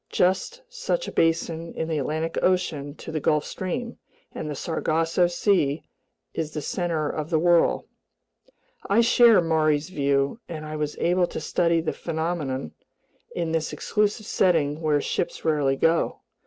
[0.09, 3.99] Just such a basin is the Atlantic Ocean to the Gulf Stream,
[4.31, 5.83] and the Sargasso Sea
[6.33, 7.85] is the center of the whirl."
[8.89, 12.71] I share Maury's view, and I was able to study the phenomenon
[13.35, 16.21] in this exclusive setting where ships rarely go.